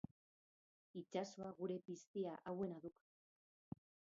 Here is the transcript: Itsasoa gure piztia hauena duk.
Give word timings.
Itsasoa 1.01 1.51
gure 1.61 1.77
piztia 1.91 2.33
hauena 2.53 2.83
duk. 2.87 3.07